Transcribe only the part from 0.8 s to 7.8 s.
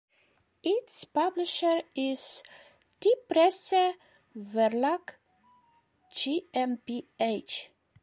publisher is Die Presse Verlag GmbH.